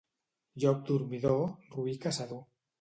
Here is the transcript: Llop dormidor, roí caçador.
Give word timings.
Llop 0.63 0.81
dormidor, 0.87 1.45
roí 1.77 1.97
caçador. 2.09 2.45